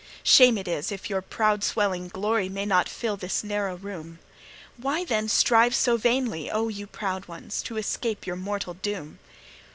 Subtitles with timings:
[0.23, 4.17] Shame it is, if your proud swelling glory May not fill this narrow room!
[4.77, 7.61] Why, then, strive so vainly, oh, ye proud ones!
[7.61, 9.19] To escape your mortal doom?